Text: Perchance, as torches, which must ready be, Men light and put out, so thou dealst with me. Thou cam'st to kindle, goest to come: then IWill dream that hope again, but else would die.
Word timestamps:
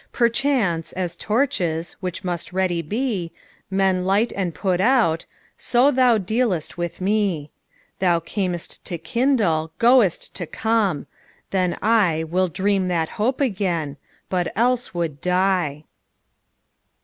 Perchance, 0.11 0.93
as 0.93 1.15
torches, 1.15 1.95
which 1.99 2.23
must 2.23 2.51
ready 2.51 2.81
be, 2.81 3.31
Men 3.69 4.03
light 4.03 4.33
and 4.35 4.51
put 4.51 4.79
out, 4.81 5.27
so 5.59 5.91
thou 5.91 6.17
dealst 6.17 6.75
with 6.75 6.99
me. 7.01 7.51
Thou 7.99 8.19
cam'st 8.19 8.83
to 8.85 8.97
kindle, 8.97 9.71
goest 9.77 10.33
to 10.33 10.47
come: 10.47 11.05
then 11.51 11.77
IWill 11.83 12.51
dream 12.51 12.87
that 12.87 13.09
hope 13.21 13.39
again, 13.39 13.97
but 14.27 14.51
else 14.55 14.91
would 14.95 15.21
die. 15.21 15.83